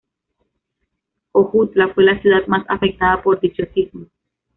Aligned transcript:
Jojutla 1.31 1.93
fue 1.93 2.03
la 2.05 2.19
ciudad 2.23 2.47
más 2.47 2.65
afectada 2.67 3.21
por 3.21 3.39
dicho 3.39 3.61
sismo. 3.71 4.07